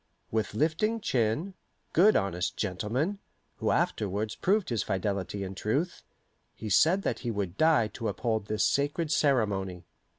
[0.31, 1.53] With lifting chin
[1.93, 3.19] good honest gentleman,
[3.57, 6.01] who afterwards proved his fidelity and truth
[6.55, 9.85] he said that he would die to uphold this sacred ceremony.